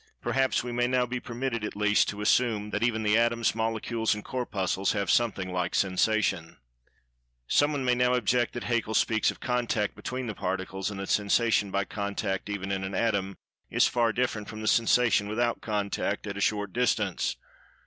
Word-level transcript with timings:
Perhaps 0.19 0.63
we 0.63 0.71
may 0.71 0.87
now 0.87 1.05
be 1.05 1.19
permitted 1.19 1.63
at 1.63 1.75
least 1.75 2.09
to 2.09 2.21
"assume" 2.21 2.71
that 2.71 2.81
even 2.81 3.03
the 3.03 3.15
Atoms, 3.15 3.53
Molecules 3.53 4.15
and 4.15 4.25
Corpuscles 4.25 4.93
have 4.93 5.11
"something 5.11 5.53
like 5.53 5.75
sensation." 5.75 6.57
Some 7.47 7.71
one 7.71 7.85
may 7.85 7.93
now 7.93 8.15
object 8.15 8.53
that 8.55 8.63
Haeckel 8.63 8.95
speaks 8.95 9.29
of 9.29 9.39
"contact" 9.39 9.93
between 9.95 10.25
the 10.25 10.33
particles, 10.33 10.89
and 10.89 10.99
that 10.99 11.09
sensation 11.09 11.69
by 11.69 11.85
contact 11.85 12.49
(even 12.49 12.71
in 12.71 12.83
an 12.83 12.95
atom) 12.95 13.37
is 13.69 13.85
far 13.85 14.11
different 14.11 14.49
from 14.49 14.65
sensation 14.65 15.27
without 15.27 15.61
contact, 15.61 16.25
at 16.25 16.35
a 16.35 16.41
short 16.41 16.73
distance. 16.73 17.35